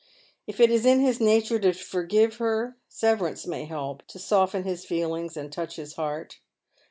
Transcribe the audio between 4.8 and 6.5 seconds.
feelings and touch his heart.